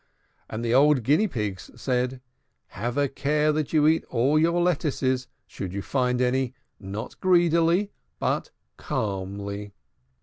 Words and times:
And 0.49 0.65
the 0.65 0.73
old 0.73 1.03
Guinea 1.03 1.27
Pigs 1.27 1.69
said, 1.79 2.21
"Have 2.69 2.97
a 2.97 3.07
care 3.07 3.51
that 3.51 3.71
you 3.71 3.85
eat 3.85 4.03
your 4.11 4.59
lettuces, 4.59 5.27
should 5.45 5.73
you 5.73 5.83
find 5.83 6.19
any, 6.23 6.55
not 6.79 7.19
greedily, 7.21 7.91
but 8.17 8.49
calmly." 8.77 9.75